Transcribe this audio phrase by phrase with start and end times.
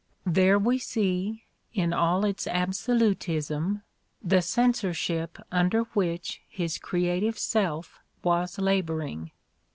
[0.25, 1.43] There we see,
[1.75, 3.83] in all its absolutism,
[4.19, 9.29] the censorship under which his creative self was laboring.